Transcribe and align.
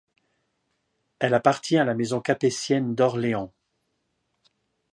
Elle 1.19 1.35
appartient 1.35 1.77
à 1.77 1.83
la 1.83 1.93
maison 1.93 2.21
capétienne 2.21 2.95
d’Orléans. 2.95 3.53